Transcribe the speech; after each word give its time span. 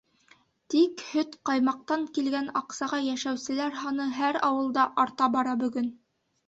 Тик 0.73 1.03
һөт-ҡаймаҡтан 1.09 2.07
килгән 2.17 2.49
аҡсаға 2.63 3.01
йәшәүселәр 3.11 3.79
һаны 3.85 4.11
һәр 4.19 4.45
ауылда 4.51 4.93
арта 5.07 5.31
бара 5.39 5.57
бөгөн. 5.65 5.97